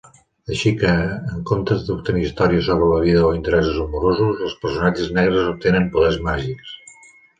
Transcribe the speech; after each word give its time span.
Així 0.53 0.69
que, 0.83 0.93
en 1.33 1.43
comptes 1.49 1.83
d'obtenir 1.89 2.23
històries 2.29 2.65
sobre 2.69 2.87
la 2.93 2.97
vida 3.03 3.21
o 3.27 3.29
interessos 3.41 3.77
amorosos, 3.85 4.43
els 4.49 4.57
personatges 4.65 5.13
negres 5.19 5.51
obtenen 5.55 5.91
poders 5.99 6.19
màgics. 6.31 6.73